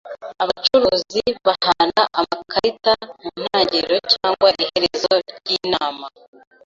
Abacuruzi 0.43 1.23
bahana 1.45 2.01
amakarita 2.21 2.91
mu 3.13 3.27
ntangiriro 3.41 3.97
cyangwa 4.13 4.49
iherezo 4.63 5.13
ryinama. 5.37 6.07